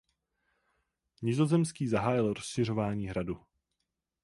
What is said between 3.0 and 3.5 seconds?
hradu.